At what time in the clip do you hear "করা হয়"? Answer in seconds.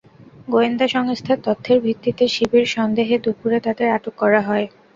4.21-4.65